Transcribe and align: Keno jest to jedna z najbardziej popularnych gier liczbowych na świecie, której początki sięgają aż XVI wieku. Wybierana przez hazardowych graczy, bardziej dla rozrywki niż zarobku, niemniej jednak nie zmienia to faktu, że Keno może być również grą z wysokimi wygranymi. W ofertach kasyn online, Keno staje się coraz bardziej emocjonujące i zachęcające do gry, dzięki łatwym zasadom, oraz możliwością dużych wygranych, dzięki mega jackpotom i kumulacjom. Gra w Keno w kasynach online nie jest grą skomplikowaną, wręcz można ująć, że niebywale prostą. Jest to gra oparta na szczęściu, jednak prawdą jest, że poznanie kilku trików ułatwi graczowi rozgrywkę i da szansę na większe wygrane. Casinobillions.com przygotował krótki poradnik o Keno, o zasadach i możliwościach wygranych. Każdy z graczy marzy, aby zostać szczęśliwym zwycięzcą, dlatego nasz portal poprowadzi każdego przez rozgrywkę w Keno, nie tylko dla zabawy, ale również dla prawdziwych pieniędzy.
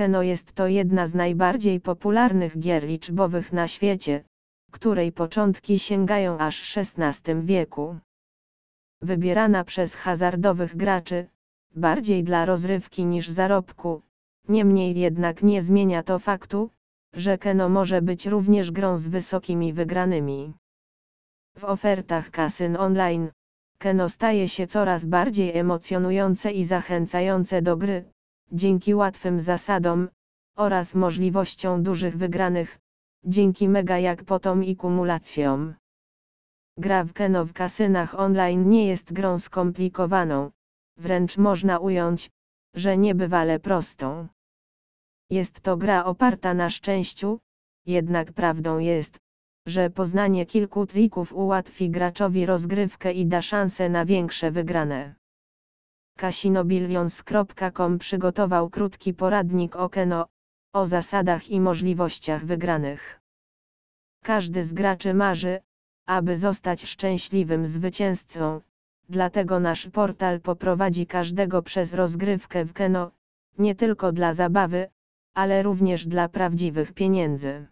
Keno 0.00 0.22
jest 0.22 0.52
to 0.54 0.66
jedna 0.66 1.08
z 1.08 1.14
najbardziej 1.14 1.80
popularnych 1.80 2.58
gier 2.58 2.84
liczbowych 2.84 3.52
na 3.52 3.68
świecie, 3.68 4.24
której 4.70 5.12
początki 5.12 5.78
sięgają 5.78 6.38
aż 6.38 6.56
XVI 6.76 7.34
wieku. 7.42 7.96
Wybierana 9.02 9.64
przez 9.64 9.92
hazardowych 9.92 10.76
graczy, 10.76 11.26
bardziej 11.76 12.24
dla 12.24 12.44
rozrywki 12.44 13.04
niż 13.04 13.28
zarobku, 13.28 14.02
niemniej 14.48 15.00
jednak 15.00 15.42
nie 15.42 15.62
zmienia 15.62 16.02
to 16.02 16.18
faktu, 16.18 16.70
że 17.14 17.38
Keno 17.38 17.68
może 17.68 18.02
być 18.02 18.26
również 18.26 18.70
grą 18.70 18.98
z 18.98 19.02
wysokimi 19.02 19.72
wygranymi. 19.72 20.52
W 21.56 21.64
ofertach 21.64 22.30
kasyn 22.30 22.76
online, 22.76 23.30
Keno 23.78 24.10
staje 24.10 24.48
się 24.48 24.66
coraz 24.66 25.04
bardziej 25.04 25.58
emocjonujące 25.58 26.52
i 26.52 26.66
zachęcające 26.66 27.62
do 27.62 27.76
gry, 27.76 28.04
dzięki 28.52 28.94
łatwym 28.94 29.42
zasadom, 29.42 30.08
oraz 30.56 30.94
możliwością 30.94 31.82
dużych 31.82 32.16
wygranych, 32.16 32.78
dzięki 33.24 33.68
mega 33.68 33.98
jackpotom 33.98 34.64
i 34.64 34.76
kumulacjom. 34.76 35.74
Gra 36.78 37.04
w 37.04 37.12
Keno 37.12 37.44
w 37.44 37.52
kasynach 37.52 38.14
online 38.14 38.70
nie 38.70 38.88
jest 38.88 39.12
grą 39.12 39.40
skomplikowaną, 39.40 40.50
wręcz 40.96 41.36
można 41.36 41.78
ująć, 41.78 42.30
że 42.74 42.96
niebywale 42.96 43.58
prostą. 43.58 44.28
Jest 45.30 45.60
to 45.60 45.76
gra 45.76 46.04
oparta 46.04 46.54
na 46.54 46.70
szczęściu, 46.70 47.40
jednak 47.86 48.32
prawdą 48.32 48.78
jest, 48.78 49.18
że 49.66 49.90
poznanie 49.90 50.46
kilku 50.46 50.86
trików 50.86 51.32
ułatwi 51.32 51.90
graczowi 51.90 52.46
rozgrywkę 52.46 53.12
i 53.12 53.26
da 53.26 53.42
szansę 53.42 53.88
na 53.88 54.04
większe 54.04 54.50
wygrane. 54.50 55.14
Casinobillions.com 56.20 57.98
przygotował 57.98 58.70
krótki 58.70 59.14
poradnik 59.14 59.76
o 59.76 59.88
Keno, 59.88 60.26
o 60.72 60.88
zasadach 60.88 61.48
i 61.48 61.60
możliwościach 61.60 62.46
wygranych. 62.46 63.20
Każdy 64.22 64.66
z 64.66 64.72
graczy 64.72 65.14
marzy, 65.14 65.60
aby 66.06 66.38
zostać 66.38 66.82
szczęśliwym 66.84 67.72
zwycięzcą, 67.72 68.60
dlatego 69.08 69.60
nasz 69.60 69.88
portal 69.92 70.40
poprowadzi 70.40 71.06
każdego 71.06 71.62
przez 71.62 71.92
rozgrywkę 71.94 72.64
w 72.64 72.72
Keno, 72.72 73.10
nie 73.58 73.74
tylko 73.74 74.12
dla 74.12 74.34
zabawy, 74.34 74.88
ale 75.34 75.62
również 75.62 76.06
dla 76.06 76.28
prawdziwych 76.28 76.92
pieniędzy. 76.92 77.66